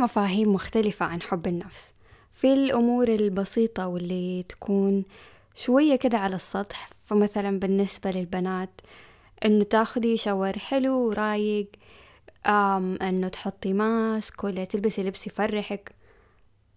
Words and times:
مفاهيم 0.00 0.54
مختلفة 0.54 1.06
عن 1.06 1.22
حب 1.22 1.46
النفس. 1.46 1.92
في 2.34 2.52
الأمور 2.52 3.08
البسيطة 3.08 3.88
واللي 3.88 4.44
تكون 4.48 5.04
شوية 5.54 5.96
كده 5.96 6.18
على 6.18 6.36
السطح 6.36 6.90
فمثلا 7.04 7.58
بالنسبة 7.58 8.10
للبنات 8.10 8.80
إنه 9.44 9.64
تاخدي 9.64 10.16
شاور 10.16 10.58
حلو 10.58 11.08
ورايق 11.08 11.66
أم 12.46 12.98
إنه 13.02 13.28
تحطي 13.28 13.72
ماسك 13.72 14.44
ولا 14.44 14.64
تلبسي 14.64 15.02
لبس 15.02 15.26
يفرحك. 15.26 15.94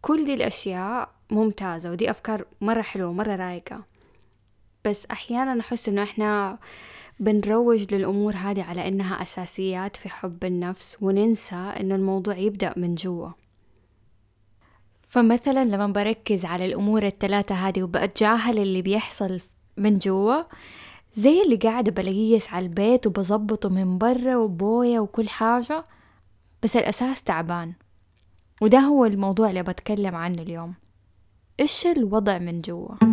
كل 0.01 0.25
دي 0.25 0.33
الأشياء 0.33 1.09
ممتازة 1.31 1.91
ودي 1.91 2.11
أفكار 2.11 2.45
مرة 2.61 2.81
حلوة 2.81 3.13
مرة 3.13 3.35
رايقة. 3.35 3.83
بس 4.85 5.05
أحيانا 5.11 5.61
أحس 5.61 5.89
إنه 5.89 6.03
إحنا 6.03 6.57
بنروج 7.19 7.93
للأمور 7.93 8.35
هذه 8.35 8.63
على 8.63 8.87
إنها 8.87 9.21
أساسيات 9.21 9.95
في 9.95 10.09
حب 10.09 10.43
النفس 10.43 10.97
وننسى 11.01 11.55
إنه 11.55 11.95
الموضوع 11.95 12.37
يبدأ 12.37 12.73
من 12.77 12.95
جوا. 12.95 13.29
فمثلا 15.07 15.65
لما 15.65 15.87
بركز 15.87 16.45
على 16.45 16.65
الأمور 16.65 17.03
الثلاثة 17.05 17.55
هذه 17.55 17.83
وبتجاهل 17.83 18.57
اللي 18.57 18.81
بيحصل 18.81 19.41
من 19.77 19.99
جوا 19.99 20.43
زي 21.15 21.41
اللي 21.41 21.55
قاعدة 21.55 21.91
بليس 21.91 22.53
على 22.53 22.65
البيت 22.65 23.07
وبظبطه 23.07 23.69
من 23.69 23.97
برا 23.97 24.35
وبويا 24.35 24.99
وكل 24.99 25.29
حاجة 25.29 25.85
بس 26.63 26.77
الأساس 26.77 27.23
تعبان. 27.23 27.73
وده 28.61 28.79
هو 28.79 29.05
الموضوع 29.05 29.49
اللي 29.49 29.63
بتكلم 29.63 30.15
عنه 30.15 30.41
اليوم. 30.41 30.73
إيش 31.59 31.87
الوضع 31.87 32.37
من 32.37 32.61
جوا؟ 32.61 33.12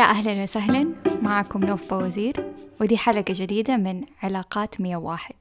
يا 0.00 0.04
أهلا 0.04 0.42
وسهلا 0.42 0.94
معكم 1.22 1.64
نوف 1.64 1.94
بوزير 1.94 2.54
ودي 2.80 2.98
حلقة 2.98 3.24
جديدة 3.28 3.76
من 3.76 4.04
علاقات 4.22 4.80
مية 4.80 4.96
واحد. 4.96 5.34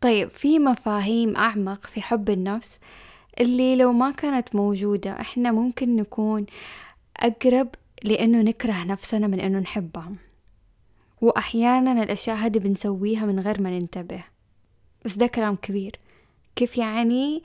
طيب 0.00 0.28
في 0.28 0.58
مفاهيم 0.58 1.36
أعمق 1.36 1.86
في 1.86 2.02
حب 2.02 2.30
النفس 2.30 2.78
اللي 3.40 3.76
لو 3.76 3.92
ما 3.92 4.10
كانت 4.10 4.54
موجودة 4.54 5.20
إحنا 5.20 5.52
ممكن 5.52 5.96
نكون 5.96 6.46
أقرب 7.16 7.68
لأنه 8.04 8.42
نكره 8.42 8.84
نفسنا 8.84 9.26
من 9.26 9.40
أنه 9.40 9.58
نحبها 9.58 10.12
وأحيانا 11.20 12.02
الأشياء 12.02 12.36
هذه 12.36 12.58
بنسويها 12.58 13.26
من 13.26 13.40
غير 13.40 13.62
ما 13.62 13.78
ننتبه. 13.78 14.24
بس 15.04 15.16
ده 15.16 15.26
كلام 15.26 15.56
كبير. 15.56 15.98
كيف 16.56 16.78
يعني 16.78 17.42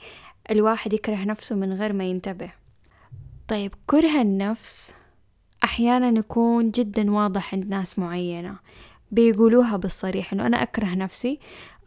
الواحد 0.50 0.92
يكره 0.92 1.24
نفسه 1.24 1.56
من 1.56 1.72
غير 1.72 1.92
ما 1.92 2.04
ينتبه؟ 2.04 2.52
طيب 3.48 3.74
كره 3.86 4.20
النفس 4.22 4.94
أحيانا 5.64 6.18
يكون 6.18 6.70
جدا 6.70 7.12
واضح 7.12 7.54
عند 7.54 7.68
ناس 7.68 7.98
معينة 7.98 8.56
بيقولوها 9.10 9.76
بالصريح 9.76 10.32
إنه 10.32 10.46
أنا 10.46 10.62
أكره 10.62 10.94
نفسي 10.94 11.38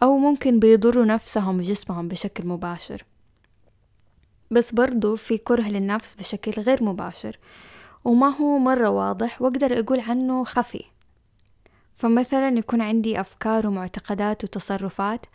أو 0.03 0.17
ممكن 0.17 0.59
بيضروا 0.59 1.05
نفسهم 1.05 1.57
وجسمهم 1.57 2.07
بشكل 2.07 2.47
مباشر. 2.47 3.03
بس 4.51 4.73
برضو 4.73 5.15
في 5.15 5.37
كره 5.37 5.69
للنفس 5.69 6.13
بشكل 6.13 6.61
غير 6.61 6.83
مباشر 6.83 7.39
وما 8.05 8.27
هو 8.27 8.57
مرة 8.57 8.89
واضح 8.89 9.41
وأقدر 9.41 9.79
أقول 9.79 9.99
عنه 9.99 10.43
خفي. 10.43 10.83
فمثلا 11.93 12.57
يكون 12.57 12.81
عندي 12.81 13.21
أفكار 13.21 13.67
ومعتقدات 13.67 14.43
وتصرفات 14.43 15.25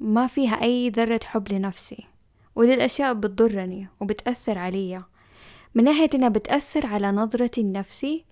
ما 0.00 0.26
فيها 0.26 0.62
أي 0.62 0.90
ذرة 0.90 1.20
حب 1.24 1.52
لنفسي 1.52 2.04
ودي 2.56 2.74
الأشياء 2.74 3.14
بتضرني 3.14 3.88
وبتأثر 4.00 4.58
علي. 4.58 5.02
من 5.74 5.84
ناحية 5.84 6.10
إنها 6.14 6.28
بتأثر 6.28 6.86
على 6.86 7.12
نظرتي 7.12 7.62
لنفسي 7.62 8.24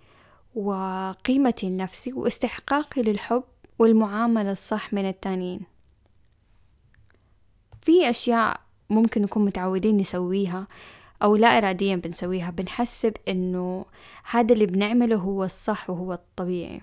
وقيمتي 0.55 1.67
النفسي 1.67 2.13
واستحقاقي 2.13 3.03
للحب 3.03 3.43
والمعاملة 3.79 4.53
الصح 4.53 4.93
من 4.93 5.09
التانيين. 5.09 5.61
في 7.83 8.11
أشياء 8.11 8.61
ممكن 8.91 9.23
نكون 9.23 9.45
متعودين 9.45 9.97
نسويها 9.97 10.67
أو 11.23 11.37
لا 11.37 11.59
إراديا 11.59 11.97
بنسويها 11.97 12.51
بنحسب 12.51 13.13
إنه 13.29 13.85
هذا 14.31 14.53
اللي 14.53 14.67
بنعمله 14.67 15.17
هو 15.17 15.45
الصح 15.45 15.91
وهو 15.91 16.13
الطبيعي. 16.13 16.81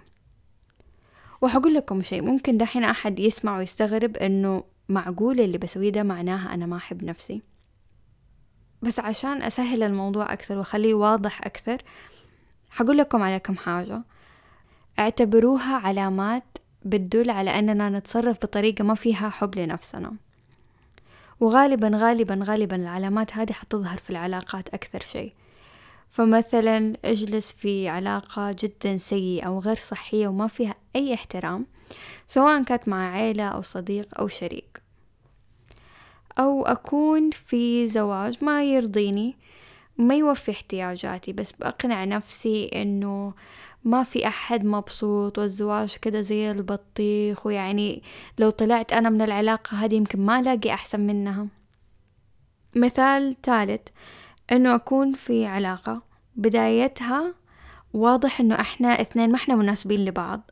وحقول 1.41 1.73
لكم 1.73 2.01
شيء 2.01 2.22
ممكن 2.22 2.57
دحين 2.57 2.84
أحد 2.84 3.19
يسمع 3.19 3.57
ويستغرب 3.57 4.17
إنه 4.17 4.63
معقول 4.90 5.40
اللي 5.40 5.57
بسويه 5.57 5.90
ده 5.90 6.03
معناها 6.03 6.53
أنا 6.53 6.66
ما 6.66 6.78
أحب 6.78 7.03
نفسي. 7.03 7.41
بس 8.82 9.00
عشان 9.00 9.42
أسهل 9.42 9.84
الموضوع 9.84 10.34
أكثر 10.34 10.58
وأخليه 10.58 10.94
واضح 10.94 11.46
أكثر 11.46 11.82
حقول 12.70 12.98
لكم 12.98 13.24
على 13.24 13.40
كم 13.40 13.58
حاجة. 13.58 14.02
اعتبروها 15.00 15.76
علامات 15.76 16.44
بتدل 16.86 17.30
على 17.30 17.60
أننا 17.60 17.90
نتصرف 17.90 18.38
بطريقة 18.38 18.84
ما 18.84 18.96
فيها 18.96 19.30
حب 19.30 19.56
لنفسنا. 19.56 20.14
وغالبا 21.40 21.92
غالبا 21.94 22.40
غالبا 22.44 22.76
العلامات 22.76 23.34
هذه 23.34 23.52
حتظهر 23.52 23.98
في 23.98 24.10
العلاقات 24.10 24.70
أكثر 24.70 25.00
شيء. 25.00 25.34
فمثلا 26.09 26.98
اجلس 27.06 27.52
في 27.52 27.90
علاقة 27.90 28.56
جدا 28.59 28.98
سيئة 28.98 29.48
أو 29.48 29.59
غير 29.59 29.76
صحية 29.76 30.28
وما 30.28 30.48
فيها 30.48 30.76
أي 30.96 31.14
احترام 31.14 31.66
سواء 32.28 32.64
كانت 32.64 32.88
مع 32.88 33.12
عيلة 33.12 33.48
أو 33.48 33.62
صديق 33.62 34.20
أو 34.20 34.28
شريك. 34.28 34.87
أو 36.40 36.66
أكون 36.66 37.31
في 37.31 37.88
زواج 37.88 38.44
ما 38.44 38.64
يرضيني 38.64 39.36
ما 39.98 40.16
يوفي 40.16 40.52
احتياجاتي 40.52 41.34
بس 41.34 41.52
بأقنع 41.52 42.06
نفسي 42.06 42.66
إنه 42.68 43.34
ما 43.84 44.03
في 44.03 44.28
أحد 44.28 44.66
مبسوط 44.66 45.40
والزواج 45.40 45.96
كده 45.96 46.22
زي 46.22 46.52
البطيخ. 46.52 47.46
ويعني 47.46 48.03
لو 48.38 48.50
طلعت 48.50 48.94
أنا 48.94 49.09
من 49.09 49.22
العلاقة 49.22 49.78
هذه 49.78 49.96
يمكن 49.96 50.26
ما 50.26 50.40
ألاقي 50.40 50.74
أحسن 50.74 51.00
منها. 51.00 51.47
مثال 52.76 53.36
ثالث 53.44 53.81
إنه 54.52 54.76
أكون 54.76 55.14
في 55.14 55.46
علاقة 55.46 56.02
بدايتها 56.36 57.34
واضح 57.94 58.40
إنه 58.40 58.56
إحنا 58.56 59.02
اثنين 59.02 59.30
ما 59.31 59.36
إحنا 59.36 59.56
مناسبين 59.56 60.06
لبعض. 60.06 60.52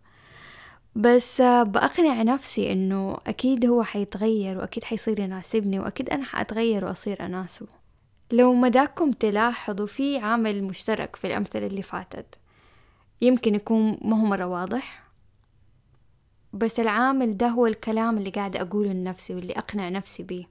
بس 0.96 1.42
بأقنع 1.42 2.22
نفسي 2.24 2.72
إنه 2.72 3.18
أكيد 3.28 3.66
هو 3.66 3.84
حيتغير 3.84 4.58
وأكيد 4.58 4.84
حيصير 4.84 5.20
يناسبني 5.20 5.80
وأكيد 5.80 6.10
أنا 6.10 6.24
حأتغير 6.24 6.86
وأصير 6.86 7.26
أناسبه 7.26 7.86
لو 8.32 8.54
مداكم 8.54 9.12
تلاحظوا 9.12 9.88
في 9.88 10.18
عامل 10.20 10.64
مشترك 10.64 11.16
في 11.16 11.28
الأمثلة 11.28 11.68
اللي 11.68 11.82
فاتت. 11.82 12.36
يمكن 13.22 13.56
يكون 13.56 13.98
ما 14.02 14.22
هو 14.22 14.26
مرة 14.26 14.46
واضح. 14.46 15.04
بس 16.54 16.80
العامل 16.80 17.38
ده 17.38 17.48
هو 17.48 17.68
الكلام 17.68 18.18
اللي 18.18 18.30
قاعدة 18.30 18.62
أقوله 18.62 18.94
لنفسي 18.94 19.36
واللي 19.36 19.54
أقنع 19.54 19.90
نفسي 19.90 20.24
بيه. 20.24 20.46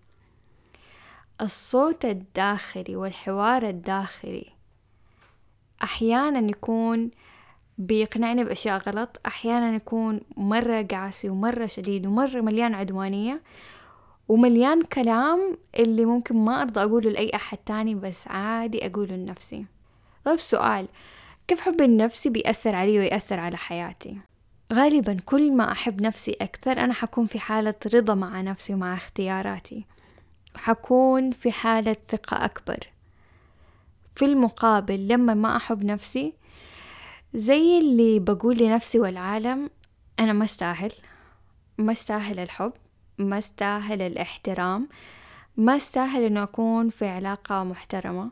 الصوت 1.40 2.04
الداخلي 2.04 2.96
والحوار 2.96 3.68
الداخلي 3.68 4.46
أحيانا 5.82 6.50
يكون 6.50 7.10
بيقنعني 7.78 8.44
بأشياء 8.44 8.78
غلط. 8.78 9.20
أحيانا 9.26 9.74
يكون 9.74 10.20
مرة 10.36 10.82
قاسي 10.82 11.28
ومرة 11.28 11.66
شديد 11.66 12.06
ومرة 12.06 12.40
مليان 12.40 12.74
عدوانية 12.74 13.42
ومليان 14.28 14.82
كلام 14.82 15.58
اللي 15.78 16.04
ممكن 16.04 16.36
ما 16.36 16.62
أرضى 16.62 16.80
أقوله 16.80 17.10
لأي 17.10 17.30
أحد 17.34 17.58
تاني 17.58 17.94
بس 17.94 18.28
عادي 18.28 18.86
أقوله 18.86 19.16
لنفسي. 19.16 19.64
طيب 20.24 20.38
سؤال. 20.38 20.88
كيف 21.48 21.60
حب 21.60 21.80
النفسي 21.80 22.30
بيأثر 22.30 22.74
علي 22.74 22.98
ويأثر 22.98 23.40
على 23.40 23.56
حياتي؟ 23.56 24.18
غالبا 24.72 25.16
كل 25.24 25.52
ما 25.52 25.72
أحب 25.72 26.02
نفسي 26.02 26.32
أكثر 26.40 26.72
أنا 26.72 26.92
حكون 26.92 27.26
في 27.26 27.38
حالة 27.38 27.74
رضا 27.94 28.14
مع 28.14 28.40
نفسي 28.40 28.74
ومع 28.74 28.94
اختياراتي. 28.94 29.84
حكون 30.56 31.30
في 31.30 31.52
حالة 31.52 31.96
ثقة 32.08 32.44
أكبر. 32.44 32.88
في 34.12 34.24
المقابل 34.24 35.08
لما 35.08 35.34
ما 35.34 35.56
أحب 35.56 35.84
نفسي 35.84 36.34
زي 37.34 37.78
اللي 37.78 38.18
بقول 38.18 38.58
لنفسي 38.58 39.00
والعالم 39.00 39.70
أنا 40.18 40.32
ما 40.32 40.44
استاهل. 40.44 40.92
ما 41.78 41.92
استاهل 41.92 42.38
الحب 42.38 42.72
ما 43.18 43.38
استاهل 43.38 44.02
الاحترام 44.02 44.88
ما 45.56 45.76
استاهل 45.76 46.22
إنه 46.22 46.42
أكون 46.42 46.88
في 46.88 47.08
علاقة 47.08 47.64
محترمة. 47.64 48.30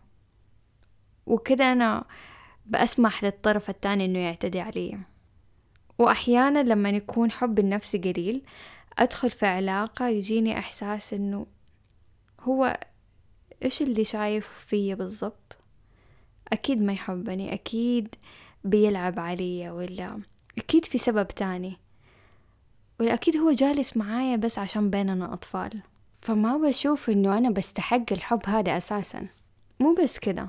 وكده 1.26 1.73
أنا 1.73 2.05
بأسمح 2.67 3.25
للطرف 3.25 3.71
التاني 3.71 4.05
إنه 4.05 4.19
يعتدي 4.19 4.61
علي. 4.61 4.99
وأحيانا 5.99 6.62
لما 6.62 6.91
يكون 6.91 7.31
حب 7.31 7.59
النفس 7.59 7.97
قليل 7.97 8.43
أدخل 8.99 9.31
في 9.31 9.47
علاقة 9.47 10.09
يجيني 10.09 10.59
إحساس 10.59 11.15
إنه 11.15 11.47
هو 12.41 12.81
إيش 13.65 13.82
اللي 13.82 14.05
شايف 14.05 14.49
فيا 14.49 14.94
بالضبط؟ 14.94 15.56
أكيد 16.53 16.82
ما 16.82 16.93
يحبني 16.93 17.55
أكيد 17.55 18.15
بيلعب 18.64 19.19
علي 19.19 19.70
ولا 19.70 20.20
أكيد 20.59 20.85
في 20.85 20.99
سبب 20.99 21.29
تاني. 21.29 21.79
ولا 23.00 23.14
أكيد 23.14 23.37
هو 23.37 23.53
جالس 23.53 23.97
معايا 23.97 24.37
بس 24.37 24.59
عشان 24.59 24.91
بيننا 24.91 25.32
أطفال. 25.32 25.82
فما 26.20 26.56
بشوف 26.56 27.11
إنه 27.11 27.38
أنا 27.38 27.50
بستحق 27.50 28.12
الحب 28.12 28.41
هذا 28.47 28.76
أساسا. 28.76 29.29
مو 29.81 29.94
بس 29.94 30.19
كده. 30.19 30.49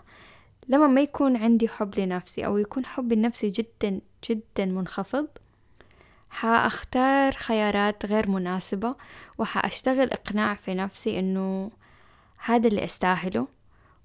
لما 0.68 0.88
ما 0.88 1.02
يكون 1.02 1.38
عندي 1.38 1.68
حب 1.68 2.00
لنفسي 2.00 2.46
أو 2.46 2.58
يكون 2.58 2.86
حبي 2.86 3.16
لنفسي 3.16 3.50
جدا 3.50 4.02
جدا 4.30 4.66
منخفض 4.66 5.28
حأختار 6.30 7.32
خيارات 7.32 8.06
غير 8.06 8.30
مناسبة 8.30 8.96
وحأشتغل 9.38 10.12
إقناع 10.12 10.54
في 10.54 10.74
نفسي 10.74 11.20
إنه 11.20 11.72
هذا 12.46 12.68
اللي 12.68 12.86
أستاهله 12.86 13.48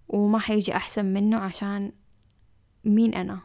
وما 0.09 0.39
حيجي 0.39 0.77
أحسن 0.77 1.05
منه 1.05 1.37
عشان 1.37 1.93
مين 2.85 3.15
أنا. 3.15 3.39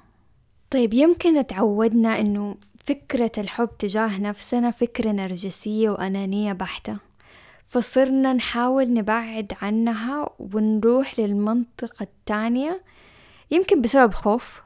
طيب 0.74 0.94
يمكن 0.94 1.48
تعودنا 1.48 2.20
إنه 2.20 2.56
فكرة 2.84 3.32
الحب 3.38 3.70
تجاه 3.80 4.22
نفسنا 4.22 4.72
فكرة 4.72 5.12
نرجسية 5.12 5.90
وأنانية 5.90 6.54
بحتة. 6.54 6.98
فصرنا 7.66 8.34
نحاول 8.34 8.94
نبعد 8.94 9.54
عنها 9.62 10.30
ونروح 10.40 11.20
للمنطقة 11.20 12.04
التانية 12.04 12.82
يمكن 13.52 13.82
بسبب 13.82 14.14
خوف. 14.14 14.62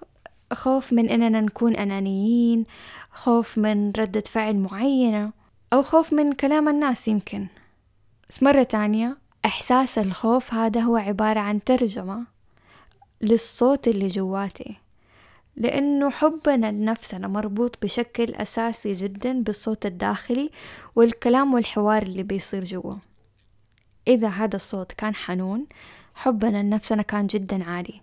خوف 0.54 0.94
من 0.94 1.10
إننا 1.10 1.42
نكون 1.42 1.76
أنانيين 1.76 2.66
خوف 3.12 3.58
من 3.58 3.92
ردة 3.92 4.24
فعل 4.28 4.58
معينة 4.58 5.32
أو 5.74 5.84
خوف 5.84 6.14
من 6.14 6.34
كلام 6.34 6.70
الناس 6.70 7.08
يمكن. 7.08 7.48
بس 8.30 8.44
مرة 8.44 8.64
تانية 8.64 9.18
إحساس 9.46 9.98
الخوف 9.98 10.54
هذا 10.54 10.82
هو 10.82 10.96
عبارة 10.96 11.40
عن 11.40 11.64
ترجمة 11.64 12.24
للصوت 13.22 13.88
اللي 13.88 14.08
جواتي. 14.08 14.87
لأنه 15.58 16.10
حبنا 16.10 16.72
لنفسنا 16.72 17.28
مربوط 17.28 17.78
بشكل 17.82 18.36
أساسي 18.36 18.94
جدا 18.94 19.44
بالصوت 19.44 19.86
الداخلي 19.86 20.52
والكلام 20.96 21.54
والحوار 21.54 22.04
اللي 22.04 22.24
بيصير 22.24 22.64
جوا. 22.64 22.96
إذا 24.08 24.28
هذا 24.28 24.56
الصوت 24.56 24.92
كان 24.92 25.16
حنون 25.16 25.66
حبنا 26.16 26.64
لنفسنا 26.64 27.02
كان 27.02 27.28
جدا 27.28 27.64
عالي. 27.64 28.02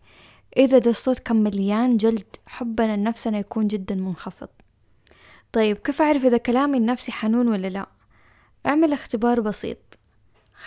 إذا 0.56 0.78
ده 0.78 0.90
الصوت 0.90 1.18
كان 1.18 1.42
مليان 1.42 1.96
جلد 1.96 2.36
حبنا 2.46 2.96
لنفسنا 2.96 3.38
يكون 3.38 3.68
جدا 3.68 3.94
منخفض. 3.94 4.48
طيب 5.52 5.76
كيف 5.76 6.02
أعرف 6.02 6.24
إذا 6.24 6.36
كلامي 6.36 6.78
النفسي 6.78 7.12
حنون 7.12 7.48
ولا 7.48 7.66
لا؟ 7.66 7.86
أعمل 8.66 8.92
اختبار 8.92 9.40
بسيط. 9.40 9.78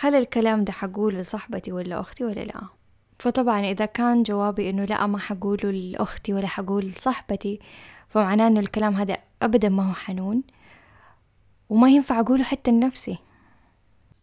هل 0.00 0.14
الكلام 0.14 0.64
ده 0.64 0.72
حقوله 0.72 1.20
لصاحبتي 1.20 1.72
ولا 1.72 2.00
أختي 2.00 2.24
ولا 2.24 2.40
لا؟ 2.40 2.77
فطبعا 3.18 3.60
إذا 3.60 3.86
كان 3.86 4.22
جوابي 4.22 4.70
إنه 4.70 4.84
لا 4.84 5.06
ما 5.06 5.18
حقوله 5.18 5.70
لأختي 5.70 6.34
ولا 6.34 6.46
حقول 6.46 6.84
لصاحبتي 6.84 7.60
فمعناه 8.08 8.46
إنه 8.46 8.60
الكلام 8.60 8.94
هذا 8.94 9.16
أبدا 9.42 9.68
ما 9.68 9.88
هو 9.88 9.94
حنون 9.94 10.42
وما 11.68 11.88
ينفع 11.88 12.20
أقوله 12.20 12.44
حتى 12.44 12.70
لنفسي. 12.70 13.18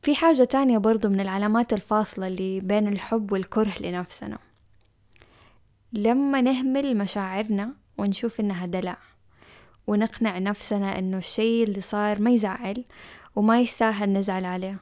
في 0.01 0.15
حاجة 0.15 0.44
تانية 0.44 0.77
برضو 0.77 1.09
من 1.09 1.19
العلامات 1.19 1.74
الفاصلة 1.74 2.27
اللي 2.27 2.59
بين 2.59 2.88
الحب 2.88 3.31
والكره 3.31 3.74
لنفسنا. 3.81 4.38
لما 5.94 6.42
نهمل 6.42 6.97
مشاعرنا 6.97 7.74
ونشوف 7.97 8.39
إنها 8.39 8.65
دلع 8.65 8.97
ونقنع 9.88 10.38
نفسنا 10.38 11.00
إنه 11.00 11.18
الشي 11.18 11.63
اللي 11.63 11.81
صار 11.81 12.21
ما 12.21 12.31
يزعل 12.31 12.86
وما 13.36 13.59
يستاهل 13.59 14.13
نزعل 14.13 14.45
عليه. 14.45 14.77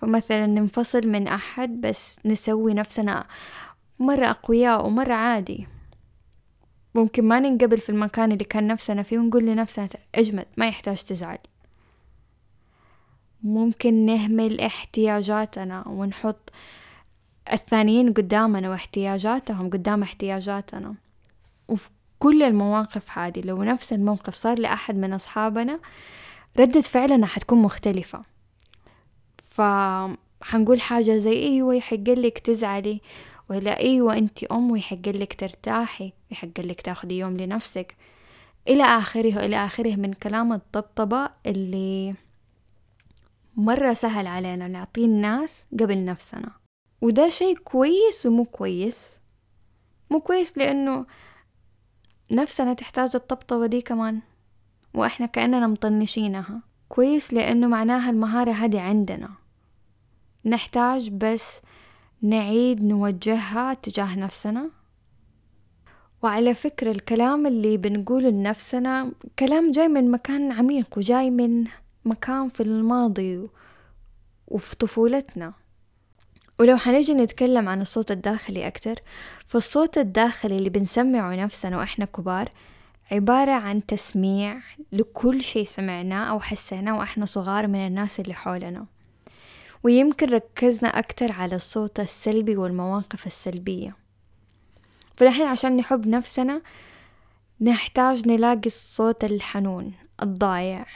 فمثلا 0.00 0.46
ننفصل 0.46 1.08
من 1.08 1.28
أحد 1.28 1.80
بس 1.80 2.18
نسوي 2.24 2.74
نفسنا 2.74 3.26
مرة 3.98 4.26
أقوياء 4.26 4.86
ومرة 4.86 5.14
عادي. 5.14 5.66
ممكن 6.94 7.24
ما 7.24 7.40
ننقبل 7.40 7.76
في 7.76 7.90
المكان 7.90 8.32
اللي 8.32 8.44
كان 8.44 8.66
نفسنا 8.66 9.02
فيه 9.02 9.18
ونقول 9.18 9.46
لنفسنا 9.46 9.88
اجمد 10.14 10.46
ما 10.56 10.68
يحتاج 10.68 11.02
تزعل. 11.02 11.38
ممكن 13.42 14.06
نهمل 14.06 14.60
احتياجاتنا 14.60 15.88
ونحط 15.88 16.52
الثانيين 17.52 18.12
قدامنا 18.12 18.70
واحتياجاتهم 18.70 19.70
قدام 19.70 20.02
احتياجاتنا. 20.02 20.94
وفي 21.68 21.90
كل 22.18 22.42
المواقف 22.42 23.18
هذه 23.18 23.40
لو 23.40 23.62
نفس 23.62 23.92
الموقف 23.92 24.34
صار 24.34 24.58
لأحد 24.58 24.96
من 24.96 25.12
أصحابنا 25.12 25.80
ردة 26.58 26.80
فعلنا 26.80 27.26
حتكون 27.26 27.62
مختلفة. 27.62 28.22
فحنقول 29.60 30.80
حاجة 30.80 31.18
زي 31.18 31.32
أيوة 31.32 31.74
يحقلك 31.74 32.38
تزعلي 32.38 33.00
ولا 33.50 33.80
أيوة 33.80 34.18
أنتي 34.18 34.46
أم 34.46 34.70
ويحقلك 34.70 35.34
ترتاحي 35.40 36.12
يحقلك 36.30 36.80
تاخدي 36.80 37.18
يوم 37.18 37.36
لنفسك. 37.36 37.96
إلى 38.68 38.82
آخره 38.82 39.36
وإلى 39.36 39.56
آخره 39.56 39.96
من 39.96 40.12
كلام 40.12 40.52
الطبطبة 40.52 41.30
اللي 41.46 42.14
مرة 43.56 43.94
سهل 43.94 44.26
علينا 44.26 44.68
نعطيه 44.68 45.04
الناس 45.04 45.64
قبل 45.80 46.04
نفسنا. 46.04 46.50
وده 47.00 47.28
شي 47.28 47.54
كويس 47.54 48.26
ومو 48.26 48.44
كويس. 48.44 49.08
مو 50.10 50.20
كويس 50.20 50.58
لأنه 50.58 51.06
نفسنا 52.30 52.74
تحتاج 52.74 53.10
الطبطبة 53.14 53.66
دي 53.66 53.80
كمان 53.80 54.20
وإحنا 54.94 55.26
كأننا 55.26 55.66
مطنشينها. 55.66 56.62
كويس 56.88 57.34
لأنه 57.34 57.66
معناها 57.66 58.10
المهارة 58.10 58.52
هذه 58.52 58.80
عندنا. 58.80 59.39
نحتاج 60.44 61.10
بس 61.10 61.60
نعيد 62.22 62.82
نوجهها 62.82 63.74
تجاه 63.74 64.18
نفسنا. 64.18 64.70
وعلى 66.22 66.54
فكرة 66.54 66.90
الكلام 66.90 67.46
اللي 67.46 67.76
بنقوله 67.76 68.28
لنفسنا 68.28 69.12
كلام 69.38 69.70
جاي 69.70 69.88
من 69.88 70.10
مكان 70.10 70.52
عميق 70.52 70.98
وجاي 70.98 71.30
من 71.30 71.64
مكان 72.04 72.48
في 72.48 72.62
الماضي 72.62 73.48
وفي 74.48 74.76
طفولتنا. 74.76 75.52
ولو 76.58 76.76
حنجي 76.76 77.14
نتكلم 77.14 77.68
عن 77.68 77.80
الصوت 77.80 78.10
الداخلي 78.10 78.66
أكتر 78.66 78.94
فالصوت 79.46 79.98
الداخلي 79.98 80.56
اللي 80.56 80.68
بنسمعه 80.68 81.34
نفسنا 81.34 81.78
وإحنا 81.78 82.04
كبار 82.04 82.48
عبارة 83.12 83.52
عن 83.52 83.86
تسميع 83.86 84.60
لكل 84.92 85.42
شي 85.42 85.64
سمعناه 85.64 86.24
أو 86.30 86.40
حسيناه 86.40 86.98
وإحنا 86.98 87.26
صغار 87.26 87.66
من 87.66 87.86
الناس 87.86 88.20
اللي 88.20 88.34
حولنا. 88.34 88.86
ويمكن 89.82 90.26
ركزنا 90.26 90.88
أكتر 90.88 91.32
على 91.32 91.54
الصوت 91.54 92.00
السلبي 92.00 92.56
والمواقف 92.56 93.26
السلبية. 93.26 93.96
فالحين 95.16 95.46
عشان 95.46 95.76
نحب 95.76 96.06
نفسنا 96.06 96.62
نحتاج 97.60 98.28
نلاقي 98.28 98.66
الصوت 98.66 99.24
الحنون 99.24 99.92
الضايع. 100.22 100.86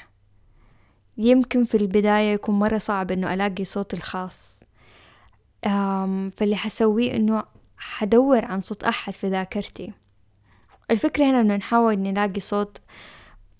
يمكن 1.18 1.64
في 1.64 1.76
البداية 1.76 2.32
يكون 2.32 2.58
مرة 2.58 2.78
صعب 2.78 3.10
إنه 3.10 3.34
ألاقي 3.34 3.64
صوتي 3.64 3.96
الخاص. 3.96 4.54
فاللي 6.36 6.56
حسويه 6.56 7.16
إنه 7.16 7.44
حدور 7.76 8.44
عن 8.44 8.62
صوت 8.62 8.84
أحد 8.84 9.12
في 9.12 9.28
ذاكرتي. 9.28 9.92
الفكرة 10.90 11.24
هنا 11.24 11.40
إنه 11.40 11.56
نحاول 11.56 11.98
نلاقي 11.98 12.40
صوت 12.40 12.78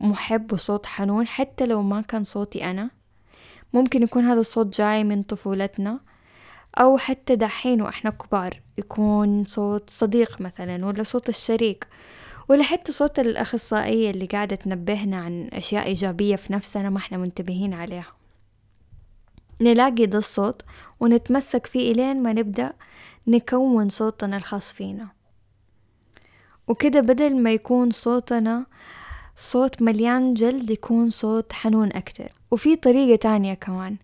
محب 0.01 0.53
وصوت 0.53 0.87
حنون 0.87 1.27
حتى 1.27 1.67
لو 1.67 1.83
ما 1.83 2.01
كان 2.01 2.25
صوتي 2.25 2.71
أنا. 2.71 2.91
ممكن 3.75 4.03
يكون 4.03 4.25
هذا 4.25 4.41
الصوت 4.41 4.77
جاي 4.77 5.05
من 5.05 5.23
طفولتنا 5.23 6.01
أو 6.79 6.99
حتى 6.99 7.37
دحين 7.37 7.83
وإحنا 7.83 8.11
كبار 8.11 8.61
يكون 8.79 9.45
صوت 9.45 9.91
صديق 9.91 10.41
مثلا 10.41 10.87
ولا 10.87 11.03
صوت 11.03 11.29
الشريك 11.29 11.87
ولا 12.49 12.63
حتى 12.63 12.93
صوت 12.93 13.19
الأخصائية 13.19 14.11
اللي 14.11 14.27
قاعدة 14.27 14.57
تنبهنا 14.57 15.17
عن 15.17 15.49
أشياء 15.53 15.87
إيجابية 15.87 16.37
في 16.37 16.53
نفسنا 16.53 16.91
ما 16.91 16.99
إحنا 16.99 17.19
منتبهين 17.19 17.75
عليها. 17.75 18.13
نلاقي 19.61 20.07
ده 20.07 20.19
الصوت 20.19 20.63
ونتمسك 21.01 21.67
فيه 21.67 21.93
إلين 21.93 22.23
ما 22.23 22.33
نبدأ 22.33 22.73
نكون 23.27 23.89
صوتنا 23.89 24.37
الخاص 24.37 24.73
فينا. 24.73 25.09
وكده 26.69 27.01
بدل 27.01 27.37
ما 27.37 27.53
يكون 27.53 27.91
صوتنا 27.91 28.67
صوت 29.37 29.83
مليان 29.83 30.35
جلد 30.35 30.71
يكون 30.71 31.11
صوت 31.11 31.53
حنون 31.53 31.93
أكتر. 31.93 32.33
وفي 32.51 32.77
طريقة 32.77 33.17
تانية 33.17 33.55
كمان. 33.55 33.97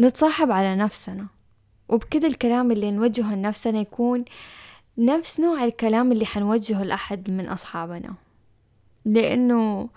نتصاحب 0.00 0.50
على 0.50 0.76
نفسنا. 0.76 1.26
وبكده 1.88 2.28
الكلام 2.28 2.72
اللي 2.72 2.90
نوجهه 2.90 3.34
لنفسنا 3.34 3.80
يكون 3.80 4.24
نفس 4.98 5.40
نوع 5.40 5.64
الكلام 5.64 6.12
اللي 6.12 6.26
حنوجهه 6.26 6.82
لأحد 6.82 7.30
من 7.30 7.48
أصحابنا. 7.48 8.14
لأنه 9.04 9.88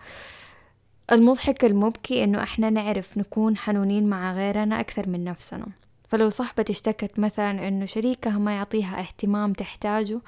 المضحك 1.12 1.66
المبكي 1.66 2.24
إنه 2.24 2.44
إحنا 2.44 2.70
نعرف 2.70 3.18
نكون 3.18 3.58
حنونين 3.58 4.10
مع 4.10 4.34
غيرنا 4.34 4.80
أكثر 4.80 5.10
من 5.10 5.24
نفسنا. 5.24 5.68
فلو 6.08 6.30
صاحبتي 6.30 6.74
اشتكت 6.74 7.20
مثلا 7.20 7.68
إنه 7.68 7.86
شريكها 7.86 8.38
ما 8.38 8.56
يعطيها 8.56 9.00
اهتمام 9.00 9.54
تحتاجه 9.54 10.20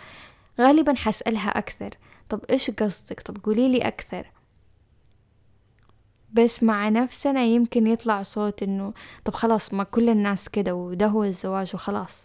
غالبا 0.62 0.94
حسألها 0.98 1.50
أكثر. 1.50 1.90
طب 2.30 2.42
إيش 2.50 2.72
قصدك؟ 2.72 3.22
طب 3.22 3.38
قوليلي 3.44 3.78
أكثر. 3.78 4.32
بس 6.34 6.64
مع 6.64 6.90
نفسنا 6.90 7.44
يمكن 7.44 7.88
يطلع 7.88 8.22
صوت 8.22 8.64
إنه 8.64 8.94
طب 9.26 9.34
خلاص 9.34 9.74
ما 9.74 9.84
كل 9.84 10.10
الناس 10.10 10.50
كده 10.50 10.76
وده 10.76 11.08
هو 11.08 11.24
الزواج 11.24 11.72
وخلاص. 11.74 12.16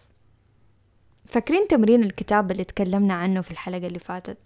فاكرين 1.25 1.67
تمرين 1.67 2.03
الكتابة 2.03 2.51
اللي 2.51 2.63
تكلمنا 2.63 3.13
عنه 3.13 3.41
في 3.41 3.51
الحلقة 3.51 3.87
اللي 3.87 3.99
فاتت؟ 3.99 4.37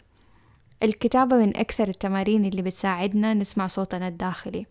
الكتابة 0.84 1.38
من 1.38 1.58
أكثر 1.58 1.88
التمارين 1.88 2.46
اللي 2.46 2.62
بتساعدنا 2.62 3.34
نسمع 3.34 3.68
صوتنا 3.68 4.08
الداخلي. 4.08 4.66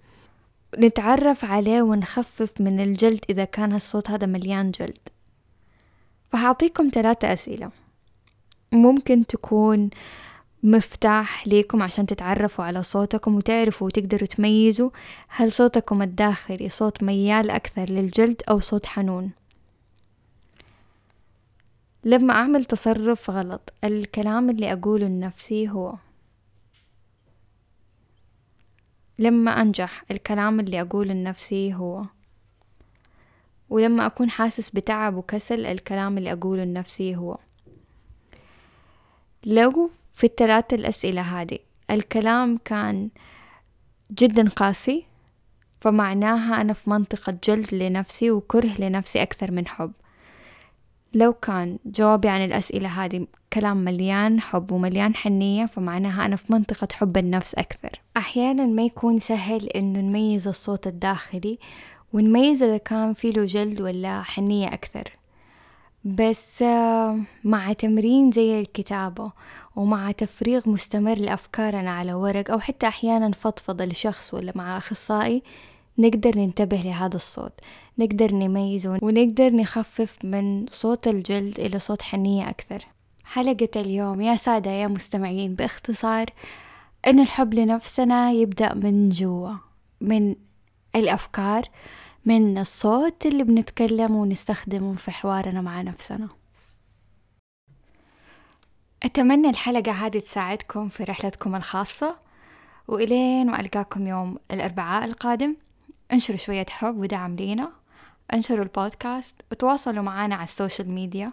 نتعرف 0.79 1.45
عليه 1.45 1.83
ونخفف 1.83 2.61
من 2.61 2.81
الجلد 2.81 3.25
إذا 3.31 3.45
كان 3.45 3.75
الصوت 3.75 4.11
هذا 4.11 4.27
مليان 4.27 4.71
جلد. 4.71 5.09
فهعطيكم 6.33 6.91
ثلاثة 6.95 7.33
أسئلة. 7.33 7.71
ممكن 8.73 9.27
تكون 9.27 9.91
مفتاح 10.65 11.47
ليكم 11.49 11.83
عشان 11.83 12.07
تتعرفوا 12.07 12.65
على 12.65 12.83
صوتكم 12.83 13.35
وتعرفوا 13.37 13.87
وتقدروا 13.87 14.27
تميزوا 14.27 14.91
هل 15.29 15.53
صوتكم 15.53 16.03
الداخلي 16.03 16.69
صوت 16.69 17.03
ميال 17.03 17.51
أكثر 17.51 17.91
للجلد 17.91 18.43
أو 18.51 18.61
صوت 18.61 18.87
حنون. 18.87 19.31
لما 22.05 22.35
أعمل 22.35 22.65
تصرف 22.65 23.31
غلط 23.31 23.73
الكلام 23.85 24.51
اللي 24.51 24.73
أقوله 24.73 25.07
لنفسي 25.07 25.69
هو 25.69 25.95
لما 29.19 29.51
أنجح 29.51 30.05
الكلام 30.11 30.61
اللي 30.61 30.81
أقوله 30.81 31.15
لنفسي 31.15 31.75
هو 31.75 32.03
ولما 33.71 34.07
أكون 34.07 34.31
حاسس 34.31 34.71
بتعب 34.71 35.15
وكسل 35.15 35.67
الكلام 35.67 36.19
اللي 36.19 36.33
أقوله 36.33 36.65
لنفسي 36.65 37.17
هو. 37.17 37.39
لو 39.47 39.91
في 40.15 40.25
الثلاث 40.25 40.75
الأسئلة 40.75 41.23
هذه. 41.23 41.59
الكلام 41.91 42.59
كان 42.65 43.11
جدا 44.13 44.49
قاسي 44.49 45.05
فمعناها 45.81 46.61
أنا 46.61 46.73
في 46.73 46.91
منطقة 46.91 47.39
جلد 47.45 47.75
لنفسي 47.75 48.31
وكره 48.31 48.75
لنفسي 48.79 49.23
أكثر 49.23 49.51
من 49.51 49.67
حب. 49.67 49.93
لو 51.15 51.33
كان 51.33 51.79
جوابي 51.87 52.29
عن 52.29 52.45
الأسئلة 52.45 52.89
هذه 52.89 53.27
كلام 53.53 53.77
مليان 53.77 54.41
حب 54.41 54.73
ومليان 54.73 55.15
حنية 55.15 55.67
فمعناها 55.67 56.27
أنا 56.27 56.37
في 56.37 56.53
منطقة 56.53 56.89
حب 56.93 57.17
النفس 57.17 57.55
أكثر. 57.55 58.01
أحيانا 58.17 58.67
ما 58.67 58.83
يكون 58.83 59.19
سهل 59.19 59.69
إنه 59.69 60.01
نميز 60.01 60.49
الصوت 60.49 60.87
الداخلي 60.87 61.59
ونميز 62.13 62.63
إذا 62.63 62.77
كان 62.77 63.13
فيه 63.13 63.31
له 63.31 63.45
جلد 63.45 63.81
ولا 63.81 64.23
حنية 64.23 64.69
أكثر. 64.69 65.24
بس 66.05 66.63
آه، 66.63 67.21
مع 67.45 67.73
تمرين 67.73 68.33
زي 68.33 68.61
الكتابة 68.61 69.33
ومع 69.77 70.11
تفريغ 70.11 70.69
مستمر 70.69 71.19
لأفكارنا 71.19 71.91
على 71.91 72.15
ورق 72.15 72.51
أو 72.51 72.59
حتى 72.61 72.89
أحيانا 72.89 73.31
فضفضة 73.31 73.85
لشخص 73.85 74.35
ولا 74.35 74.53
مع 74.55 74.77
أخصائي 74.77 75.43
نقدر 75.99 76.39
ننتبه 76.39 76.77
لهذا 76.77 77.17
الصوت 77.17 77.53
نقدر 77.99 78.33
نميزه 78.33 78.99
ونقدر 79.03 79.57
نخفف 79.57 80.19
من 80.25 80.67
صوت 80.71 81.09
الجلد 81.09 81.61
إلى 81.61 81.79
صوت 81.79 82.03
حنية 82.03 82.51
أكثر. 82.51 82.87
حلقة 83.25 83.69
اليوم 83.77 84.21
يا 84.21 84.37
سادة 84.37 84.71
يا 84.71 84.87
مستمعين 84.87 85.55
باختصار 85.55 86.27
إن 87.07 87.21
الحب 87.21 87.55
لنفسنا 87.55 88.33
يبدأ 88.33 88.75
من 88.75 89.09
جوا 89.09 89.53
من 90.01 90.35
الأفكار 90.97 91.69
من 92.27 92.59
الصوت 92.59 93.27
اللي 93.27 93.45
بنتكلم 93.45 94.15
ونستخدمه 94.15 94.95
في 94.97 95.11
حوارنا 95.11 95.61
مع 95.61 95.83
نفسنا. 95.83 96.29
أتمنى 99.03 99.51
الحلقة 99.51 99.93
هذه 99.93 100.19
تساعدكم 100.19 100.89
في 100.89 101.05
رحلتكم 101.05 101.55
الخاصة 101.55 102.17
وإلين 102.89 103.47
ما 103.47 103.61
ألقاكم 103.61 104.07
يوم 104.07 104.39
الأربعاء 104.51 105.05
القادم 105.05 105.57
انشروا 106.13 106.39
شوية 106.39 106.67
حب 106.71 106.97
ودعم 106.97 107.37
لينا 107.37 107.73
انشروا 108.33 108.65
البودكاست 108.65 109.37
وتواصلوا 109.53 110.03
معنا 110.03 110.35
على 110.35 110.45
ال 110.45 110.51
social 110.51 110.91
media 110.91 111.33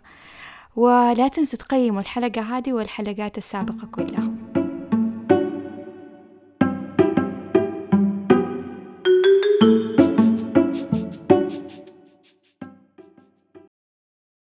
ولا 0.76 1.28
تنسوا 1.28 1.60
تقيموا 1.60 2.02
الحلقة 2.02 2.42
هذه 2.42 2.74
والحلقات 2.74 3.38
السابقة 3.38 3.88
كلها. 3.88 4.41